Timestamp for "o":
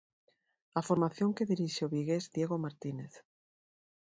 1.85-1.91